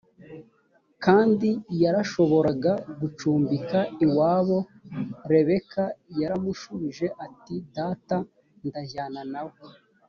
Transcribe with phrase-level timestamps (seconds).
[1.03, 1.49] kandi
[1.81, 4.59] yarashoboraga gucumbika iwabo
[5.31, 5.83] rebeka
[6.19, 8.17] yaramushubije ati data
[8.67, 9.55] ndajyana na we